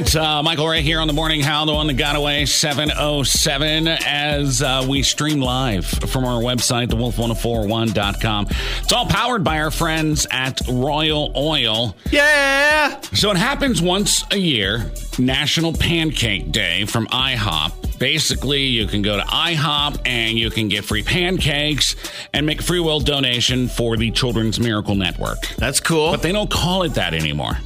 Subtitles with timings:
[0.00, 3.88] right, uh, Michael Ray here on the Morning Howl, the one that got away 707
[3.88, 8.46] as uh, we stream live from our website, thewolf1041.com.
[8.82, 11.96] It's all powered by our friends at Royal Oil.
[12.10, 13.00] Yeah.
[13.12, 17.98] So it happens once a year, National Pancake Day from IHOP.
[17.98, 21.94] Basically, you can go to IHOP and you can get free pancakes
[22.32, 25.46] and make a free will donation for the Children's Miracle Network.
[25.58, 26.12] That's cool.
[26.12, 27.58] But they don't call it that anymore.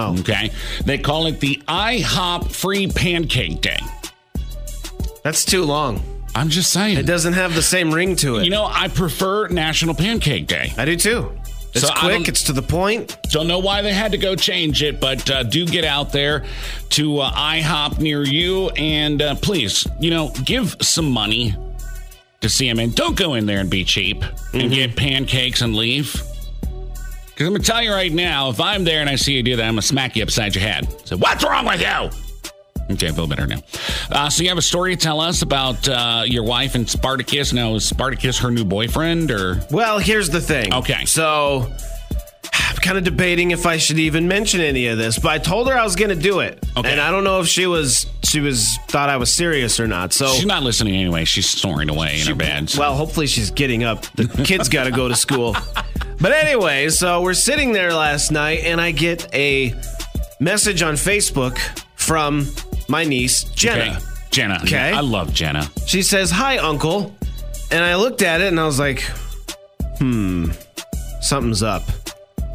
[0.00, 0.18] Oh.
[0.20, 0.50] Okay.
[0.84, 3.78] They call it the IHOP Free Pancake Day.
[5.22, 6.02] That's too long.
[6.34, 6.96] I'm just saying.
[6.96, 8.44] It doesn't have the same ring to it.
[8.44, 10.72] You know, I prefer National Pancake Day.
[10.78, 11.32] I do too.
[11.74, 13.16] It's So quick, it's to the point.
[13.30, 16.44] Don't know why they had to go change it, but uh, do get out there
[16.90, 21.54] to uh, IHOP near you and uh, please, you know, give some money
[22.40, 22.90] to them.
[22.90, 26.20] Don't go in there and be cheap and get pancakes and leave.
[27.40, 29.42] Because I'm going to tell you right now, if I'm there and I see you
[29.42, 30.86] do that, I'm going to smack you upside your head.
[31.06, 32.10] So, what's wrong with you?
[32.94, 33.62] Okay, I feel better now.
[34.10, 37.54] Uh, so, you have a story to tell us about uh, your wife and Spartacus.
[37.54, 39.58] Now, is Spartacus her new boyfriend or?
[39.70, 40.74] Well, here's the thing.
[40.74, 41.06] Okay.
[41.06, 41.66] So
[42.52, 45.66] I'm kind of debating if I should even mention any of this, but I told
[45.70, 46.62] her I was going to do it.
[46.76, 46.90] Okay.
[46.92, 50.12] And I don't know if she was she was thought I was serious or not.
[50.12, 51.24] So She's not listening anyway.
[51.24, 52.68] She's snoring away in her bed.
[52.68, 54.02] so- Well, hopefully she's getting up.
[54.14, 55.56] The kids got to go to school.
[56.20, 59.74] But anyway, so we're sitting there last night, and I get a
[60.38, 61.58] message on Facebook
[61.96, 62.46] from
[62.88, 63.96] my niece Jenna.
[63.96, 64.04] Okay.
[64.30, 64.60] Jenna.
[64.62, 64.92] Okay.
[64.92, 65.70] I love Jenna.
[65.86, 67.14] She says, "Hi, Uncle,"
[67.70, 69.00] and I looked at it and I was like,
[69.98, 70.50] "Hmm,
[71.20, 71.82] something's up."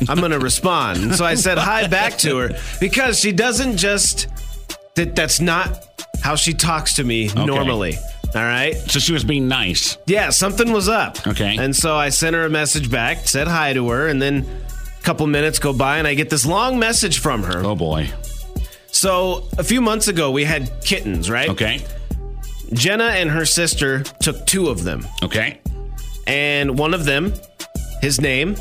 [0.09, 0.99] I'm gonna respond.
[1.03, 2.49] And so I said hi back to her
[2.80, 4.27] because she doesn't just
[4.95, 5.16] that.
[5.16, 5.86] That's not
[6.21, 7.97] how she talks to me normally.
[8.36, 8.75] All right.
[8.91, 9.97] So she was being nice.
[10.08, 11.25] Yeah, something was up.
[11.25, 11.55] Okay.
[11.58, 14.45] And so I sent her a message back, said hi to her, and then
[15.00, 17.64] a couple minutes go by and I get this long message from her.
[17.66, 18.09] Oh boy.
[18.88, 21.50] So a few months ago, we had kittens, right?
[21.50, 21.81] Okay.
[22.73, 25.05] Jenna and her sister took two of them.
[25.23, 25.61] Okay.
[26.27, 27.33] And one of them,
[28.02, 28.58] his name,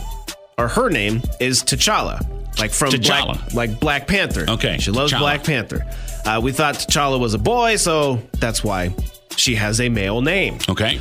[0.57, 2.21] or her name, is T'Challa.
[2.61, 3.39] Like from T'Challa.
[3.39, 4.45] Black, like Black Panther.
[4.49, 5.19] Okay, She loves T'Challa.
[5.19, 5.87] Black Panther.
[6.25, 8.95] Uh, we thought T'Challa was a boy, so that's why
[9.37, 10.59] she has a male name.
[10.69, 11.01] Okay.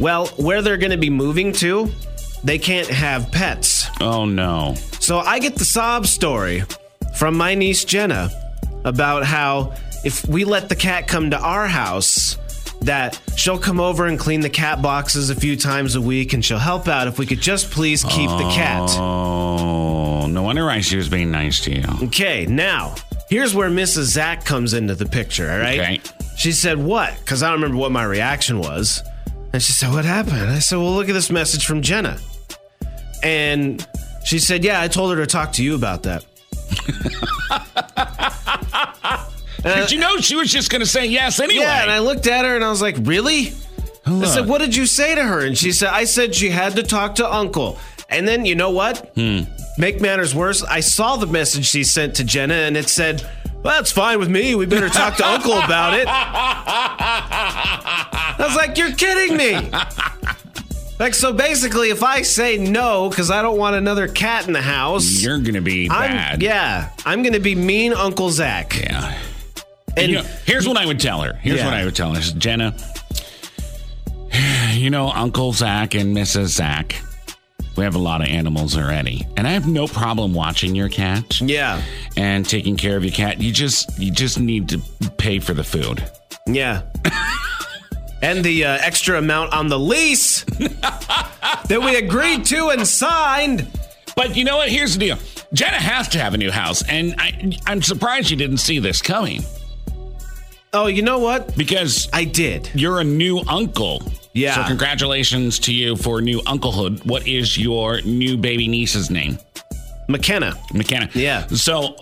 [0.00, 1.90] Well, where they're going to be moving to,
[2.44, 3.86] they can't have pets.
[4.00, 4.74] Oh no.
[5.00, 6.64] So I get the sob story
[7.16, 8.30] from my niece Jenna
[8.84, 9.74] about how
[10.04, 12.36] if we let the cat come to our house,
[12.80, 16.44] that she'll come over and clean the cat boxes a few times a week and
[16.44, 18.90] she'll help out if we could just please keep the cat.
[18.98, 21.84] Oh, no wonder why she was being nice to you.
[22.04, 22.96] Okay, now,
[23.28, 24.04] here's where Mrs.
[24.04, 25.78] Zach comes into the picture, all right?
[25.78, 26.00] Okay.
[26.42, 27.16] She said, What?
[27.20, 29.00] Because I don't remember what my reaction was.
[29.52, 30.50] And she said, What happened?
[30.50, 32.18] I said, Well, look at this message from Jenna.
[33.22, 33.86] And
[34.24, 36.24] she said, Yeah, I told her to talk to you about that.
[39.62, 41.62] Did you know she was just going to say yes anyway?
[41.62, 43.52] Yeah, and I looked at her and I was like, Really?
[44.04, 45.46] I said, What did you say to her?
[45.46, 47.78] And she said, I said she had to talk to Uncle.
[48.08, 49.12] And then, you know what?
[49.14, 49.42] Hmm.
[49.78, 53.24] Make matters worse, I saw the message she sent to Jenna and it said,
[53.62, 54.54] Well, that's fine with me.
[54.56, 56.06] We better talk to Uncle about it.
[56.08, 59.70] I was like, You're kidding me.
[60.98, 64.62] Like, so basically, if I say no because I don't want another cat in the
[64.62, 66.42] house, You're going to be I'm, bad.
[66.42, 68.78] yeah, I'm going to be mean Uncle Zach.
[68.80, 69.18] Yeah.
[69.96, 71.34] And you know, here's what I would tell her.
[71.34, 71.66] Here's Yeah.
[71.66, 72.20] what I would tell her.
[72.20, 72.74] Jenna,
[74.72, 76.46] you know, Uncle Zach and Mrs.
[76.46, 76.96] Zach,
[77.76, 79.26] we have a lot of animals already.
[79.36, 81.82] And I have no problem watching your cat yeah,
[82.16, 83.40] and taking care of your cat.
[83.40, 84.78] You just you just need to
[85.18, 86.02] pay for the food.
[86.46, 86.82] yeah.
[88.22, 93.66] and the uh, extra amount on the lease that we agreed to and signed.
[94.14, 94.68] But you know what?
[94.68, 95.18] Here's the deal.
[95.52, 99.02] Jenna has to have a new house, and I, I'm surprised you didn't see this
[99.02, 99.42] coming
[100.74, 101.54] Oh, you know what?
[101.56, 102.70] because I did.
[102.74, 104.02] you're a new uncle.
[104.34, 104.54] Yeah.
[104.54, 107.04] So congratulations to you for new unclehood.
[107.06, 109.38] What is your new baby niece's name?
[110.08, 110.54] McKenna.
[110.72, 111.08] McKenna.
[111.14, 111.46] Yeah.
[111.48, 111.96] So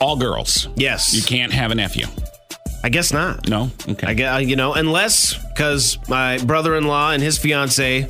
[0.00, 0.68] all girls.
[0.76, 1.14] Yes.
[1.14, 2.06] You can't have a nephew.
[2.82, 3.48] I guess not.
[3.48, 3.70] No.
[3.88, 4.06] Okay.
[4.06, 8.06] I guess, you know, unless because my brother-in-law and his fiance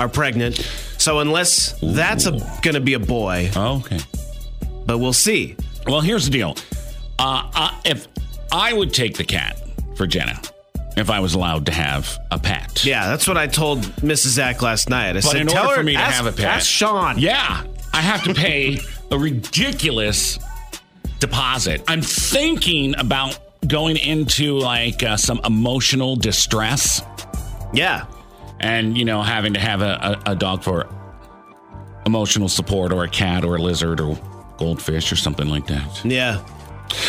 [0.00, 0.56] are pregnant.
[0.98, 2.28] So unless that's
[2.62, 3.98] gonna be a boy, Oh, okay.
[4.86, 5.54] but we'll see.
[5.86, 6.56] Well, here's the deal.
[7.18, 8.08] Uh, uh, if
[8.50, 9.60] I would take the cat
[9.96, 10.40] for Jenna,
[10.96, 12.84] if I was allowed to have a pet.
[12.84, 14.28] Yeah, that's what I told Mrs.
[14.34, 15.10] Zach last night.
[15.10, 16.66] I But said, in tell order her for me to ask, have a pet, ask
[16.68, 17.18] Sean.
[17.18, 18.78] Yeah, I have to pay
[19.10, 20.38] a ridiculous
[21.20, 21.82] deposit.
[21.88, 27.00] I'm thinking about going into like uh, some emotional distress
[27.72, 28.06] Yeah.
[28.60, 30.88] and you know having to have a, a, a dog for
[32.06, 34.18] emotional support or a cat or a lizard or
[34.56, 36.04] goldfish or something like that.
[36.04, 36.44] Yeah.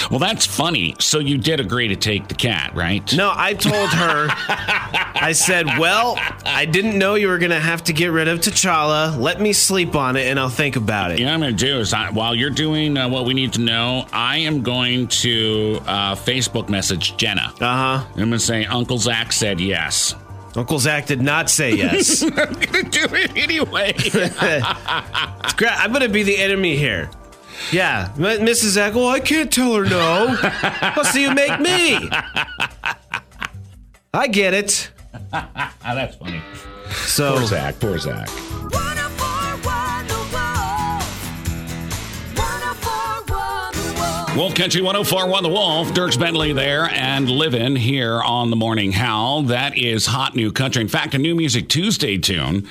[0.09, 0.95] Well, that's funny.
[0.99, 3.13] So you did agree to take the cat, right?
[3.15, 6.15] No, I told her, I said, well,
[6.45, 9.17] I didn't know you were going to have to get rid of T'Challa.
[9.17, 11.19] Let me sleep on it and I'll think about it.
[11.19, 13.33] You know what I'm going to do is I, while you're doing uh, what we
[13.33, 17.53] need to know, I am going to uh, Facebook message Jenna.
[17.59, 18.05] Uh huh.
[18.09, 20.15] I'm going to say Uncle Zach said yes.
[20.55, 22.21] Uncle Zach did not say yes.
[22.21, 23.93] I'm going to do it anyway.
[25.67, 27.09] I'm going to be the enemy here.
[27.71, 28.69] Yeah, M- Mrs.
[28.71, 30.37] Zach, well, I can't tell her no.
[30.95, 32.09] well, so you make me.
[34.13, 34.91] I get it.
[35.31, 36.41] That's funny.
[36.91, 37.79] So, Poor Zach.
[37.79, 38.29] Poor Zach.
[44.35, 44.55] Wolf.
[44.55, 49.43] Country 1041 The Wolf, Dierks Bentley there, and living here on the Morning Howl.
[49.43, 50.81] That is Hot New Country.
[50.81, 52.67] In fact, a new Music Tuesday tune.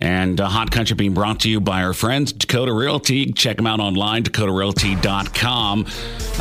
[0.00, 3.32] And uh, Hot Country being brought to you by our friends, Dakota Realty.
[3.32, 5.86] Check them out online, dakotarealty.com.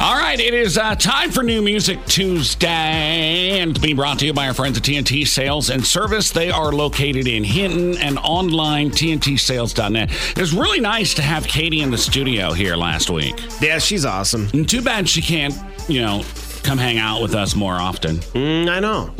[0.01, 4.31] All right, it is uh, time for New Music Tuesday, and being brought to you
[4.31, 6.31] by our friends at TNT Sales and Service.
[6.31, 10.09] They are located in Hinton and online, tntsales.net.
[10.09, 13.35] It was really nice to have Katie in the studio here last week.
[13.59, 14.47] yeah, she's awesome.
[14.53, 15.53] And too bad she can't,
[15.89, 16.23] you know,
[16.63, 18.17] come hang out with us more often.
[18.19, 19.13] Mm, I know.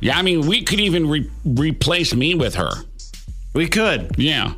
[0.00, 2.72] Yeah, I mean, we could even re- replace me with her.
[3.54, 4.10] We could.
[4.18, 4.54] Yeah.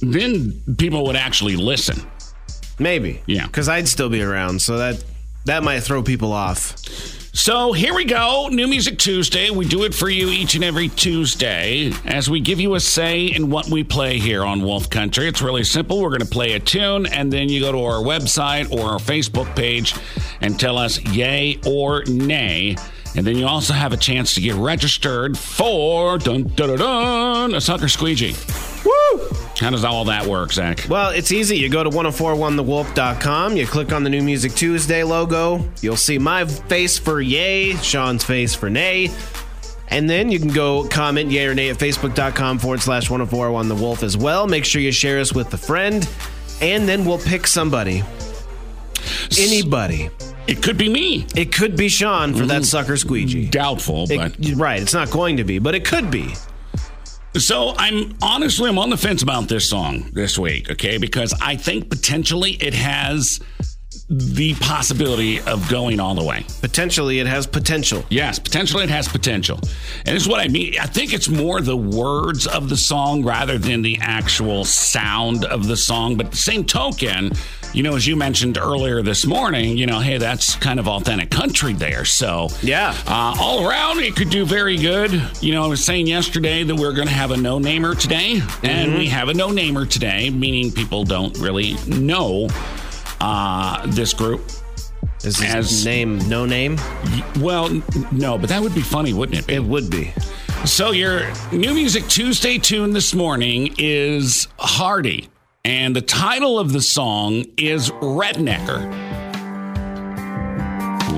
[0.00, 2.00] Then people would actually listen.
[2.78, 3.22] Maybe.
[3.26, 3.46] Yeah.
[3.46, 5.02] Because I'd still be around, so that
[5.46, 6.76] that might throw people off.
[7.32, 8.48] So here we go.
[8.50, 9.50] New Music Tuesday.
[9.50, 13.26] We do it for you each and every Tuesday as we give you a say
[13.26, 15.28] in what we play here on Wolf Country.
[15.28, 16.00] It's really simple.
[16.00, 18.98] We're going to play a tune, and then you go to our website or our
[18.98, 19.94] Facebook page
[20.40, 22.76] and tell us yay or nay.
[23.14, 27.54] And then you also have a chance to get registered for dun, dun, dun, dun,
[27.54, 28.34] a sucker squeegee.
[28.84, 29.35] Woo!
[29.58, 30.86] How does all that work, Zach?
[30.88, 31.56] Well, it's easy.
[31.56, 36.44] You go to 1041thewolf.com, you click on the New Music Tuesday logo, you'll see my
[36.44, 39.10] face for yay, Sean's face for nay.
[39.88, 43.74] And then you can go comment yay or nay at facebook.com forward slash 1041 the
[43.74, 44.46] wolf as well.
[44.46, 46.06] Make sure you share us with a friend,
[46.60, 48.02] and then we'll pick somebody.
[49.38, 50.10] Anybody.
[50.46, 51.26] It could be me.
[51.34, 52.64] It could be Sean for that mm-hmm.
[52.64, 53.46] sucker squeegee.
[53.46, 56.34] Doubtful, It- but right, it's not going to be, but it could be.
[57.38, 60.96] So I'm honestly I'm on the fence about this song this week, okay?
[60.96, 63.40] Because I think potentially it has
[64.08, 66.44] the possibility of going all the way.
[66.60, 68.04] Potentially, it has potential.
[68.08, 69.58] Yes, potentially it has potential.
[70.04, 70.74] And this is what I mean.
[70.80, 75.66] I think it's more the words of the song rather than the actual sound of
[75.66, 76.16] the song.
[76.16, 77.32] But the same token,
[77.72, 81.30] you know, as you mentioned earlier this morning, you know, hey, that's kind of authentic
[81.30, 82.04] country there.
[82.04, 82.94] So, Yeah.
[83.08, 85.20] uh, all around, it could do very good.
[85.40, 88.40] You know, I was saying yesterday that we're going to have a no namer today,
[88.62, 92.48] and we have a no namer today, meaning people don't really know
[93.26, 94.40] uh, this group.
[95.24, 96.78] Is his As- name no name?
[97.40, 97.68] Well,
[98.12, 99.46] no, but that would be funny, wouldn't it?
[99.46, 99.54] Be?
[99.54, 100.12] It would be.
[100.64, 105.28] So your new music Tuesday tune this morning is Hardy,
[105.64, 108.92] and the title of the song is Rednecker.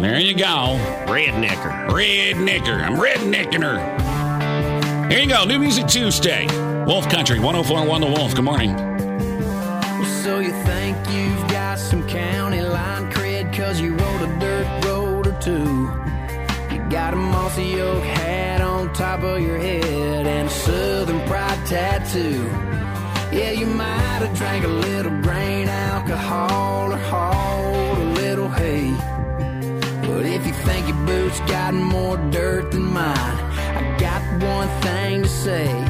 [0.01, 1.89] There you go, Rednecker.
[1.89, 2.83] Rednecker.
[2.83, 5.09] I'm rednecking her.
[5.09, 6.47] Here you go, new music Tuesday.
[6.87, 8.35] Wolf Country 1041 The Wolf.
[8.35, 8.77] Good morning.
[10.23, 15.39] So you think you've some county line cred cause you rode a dirt road or
[15.41, 15.91] two.
[16.73, 21.67] You got a mossy oak hat on top of your head and a southern pride
[21.67, 22.45] tattoo.
[23.37, 28.91] Yeah, you might have drank a little grain alcohol or hauled a little hay.
[30.07, 33.37] But if you think your boots got more dirt than mine,
[33.81, 35.88] I got one thing to say.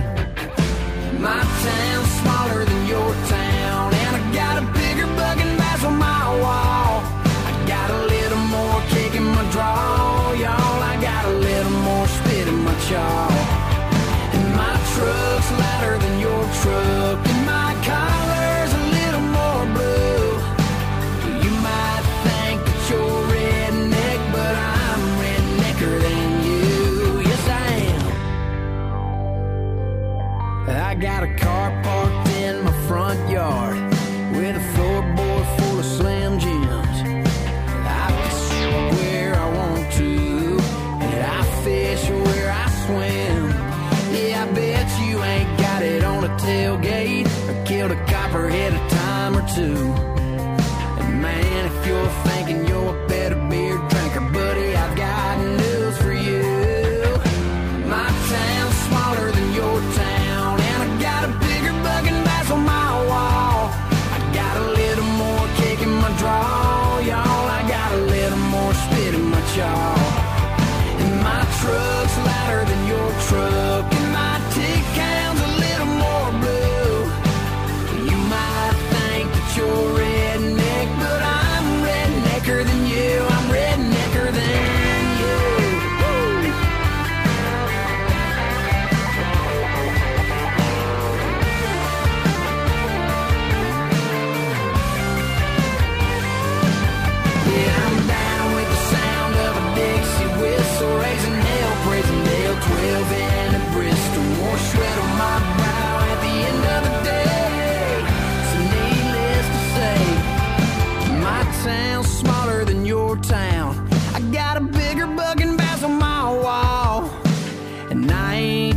[68.85, 69.98] Spitting my jaw.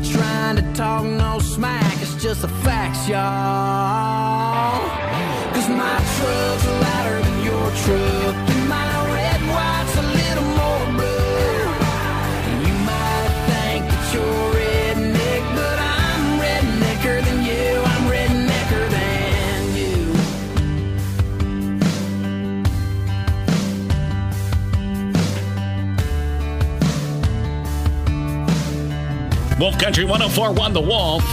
[0.03, 4.79] Trying to talk no smack, it's just the facts, y'all.
[5.53, 8.50] Cause my truck's louder than your truck,
[29.61, 31.23] Wolf Country 1041 The Wolf.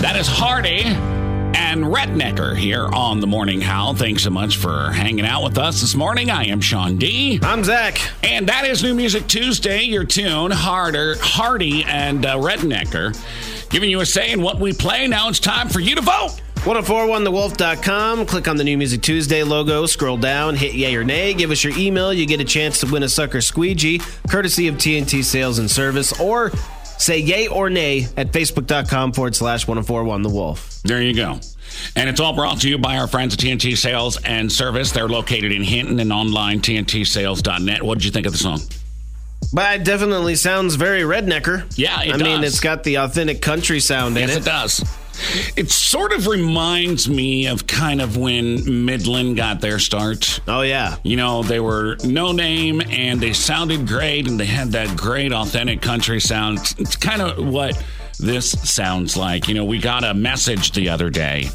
[0.00, 3.92] That is Hardy and Rednecker here on the Morning Howl.
[3.92, 6.30] Thanks so much for hanging out with us this morning.
[6.30, 7.38] I am Sean D.
[7.42, 8.00] I'm Zach.
[8.22, 14.00] And that is New Music Tuesday, your tune, Harder, Hardy and uh, Rednecker, giving you
[14.00, 15.06] a say in what we play.
[15.06, 16.40] Now it's time for you to vote.
[16.60, 18.24] 1041thewolf.com.
[18.24, 21.62] Click on the New Music Tuesday logo, scroll down, hit yay or nay, give us
[21.62, 22.10] your email.
[22.10, 26.18] You get a chance to win a sucker squeegee, courtesy of TNT Sales and Service,
[26.18, 26.50] or
[26.98, 30.80] say yay or nay at facebook.com forward slash 1041 The Wolf.
[30.84, 31.40] There you go.
[31.94, 34.92] And it's all brought to you by our friends at TNT Sales and Service.
[34.92, 37.82] They're located in Hinton and online, tntsales.net.
[37.82, 38.60] What did you think of the song?
[39.52, 41.72] But it definitely sounds very rednecker.
[41.76, 44.40] Yeah, it I mean, it's got the authentic country sound in Yes, it.
[44.40, 44.84] it does.
[45.56, 50.40] It sort of reminds me of kind of when Midland got their start.
[50.46, 50.96] Oh, yeah.
[51.02, 55.32] You know, they were no name and they sounded great and they had that great
[55.32, 56.58] authentic country sound.
[56.78, 57.82] It's, kind of what
[58.18, 59.48] this sounds like.
[59.48, 61.48] You know, we got a message the other day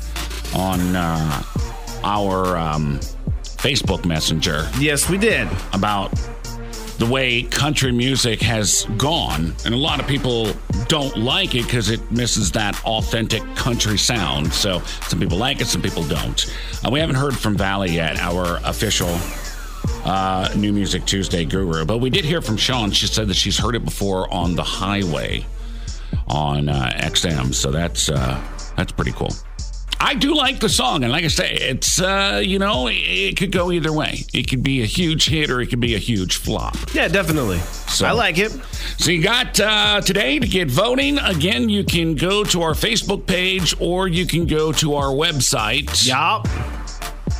[0.56, 1.44] on uh,
[2.04, 3.00] our um,
[3.42, 5.48] Facebook Messenger Yes, we did.
[5.74, 6.12] about
[7.02, 9.56] the way country music has gone.
[9.66, 10.54] And a lot of people
[10.88, 14.54] don't like it because it misses that authentic country sound.
[14.54, 16.46] So some people like it, some people don't.
[16.86, 19.10] Uh, we haven't heard from Valley yet, our official
[20.06, 22.92] uh, New Music Tuesday guru, but we did hear from Sean.
[22.92, 25.44] She said that she's heard it before on the highway
[26.28, 27.52] on uh, XM.
[27.56, 28.40] So that's uh,
[28.78, 29.32] that's pretty cool.
[30.04, 33.38] I do like the song, and like I say, it's uh, you know it, it
[33.38, 34.26] could go either way.
[34.34, 36.76] It could be a huge hit or it could be a huge flop.
[36.94, 37.60] Yeah, definitely.
[37.60, 38.52] So- I like it.
[38.98, 41.20] So you got uh, today to get voting.
[41.20, 46.06] Again, you can go to our Facebook page or you can go to our website.
[46.08, 46.48] Yup.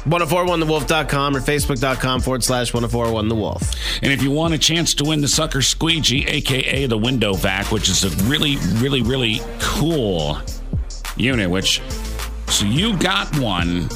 [0.06, 3.76] 1041thewolf.com or facebook.com forward slash 1041thewolf.
[4.02, 7.72] And if you want a chance to win the Sucker Squeegee, aka the Window Vac,
[7.72, 10.38] which is a really, really, really cool
[11.18, 11.82] unit, which
[12.52, 13.88] so you got one,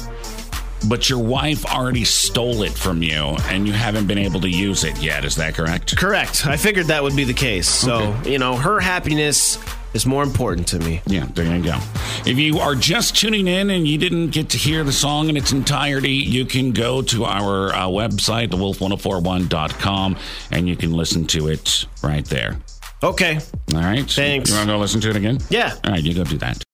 [0.88, 4.84] but your wife already stole it from you and you haven't been able to use
[4.84, 5.24] it yet.
[5.24, 5.96] Is that correct?
[5.96, 6.46] Correct.
[6.46, 7.68] I figured that would be the case.
[7.68, 8.32] So, Okay.
[8.32, 9.58] you know, her happiness
[9.94, 11.00] is more important to me.
[11.06, 11.78] Yeah, there you go.
[12.26, 15.36] If you are just tuning in and you didn't get to hear the song in
[15.36, 20.16] its entirety, you can go to our uh, website, thewolf1041.com,
[20.50, 22.58] and you can listen to it right there.
[23.02, 23.38] Okay.
[23.74, 24.08] All right.
[24.10, 24.50] Thanks.
[24.50, 25.38] You want to go listen to it again?
[25.50, 25.74] Yeah.
[25.84, 26.65] All right, you go do that.